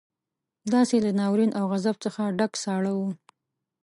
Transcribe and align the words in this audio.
داسې 0.73 0.95
له 1.05 1.11
ناورين 1.19 1.51
او 1.59 1.65
غضب 1.71 1.95
څخه 2.05 2.21
ډک 2.37 2.51
ساړه 2.63 2.91
وو. 2.97 3.09